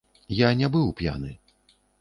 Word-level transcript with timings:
Я 0.37 0.49
не 0.61 0.71
быў 0.77 0.89
п'яны. 1.03 1.31